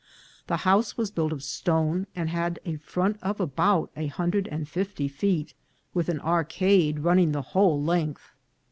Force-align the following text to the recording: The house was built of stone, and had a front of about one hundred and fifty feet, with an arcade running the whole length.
The 0.47 0.57
house 0.65 0.97
was 0.97 1.11
built 1.11 1.31
of 1.31 1.43
stone, 1.43 2.07
and 2.15 2.27
had 2.27 2.59
a 2.65 2.77
front 2.77 3.21
of 3.21 3.39
about 3.39 3.91
one 3.95 4.07
hundred 4.07 4.47
and 4.47 4.67
fifty 4.67 5.07
feet, 5.07 5.53
with 5.93 6.09
an 6.09 6.19
arcade 6.21 7.01
running 7.01 7.33
the 7.33 7.43
whole 7.53 7.79
length. 7.79 8.33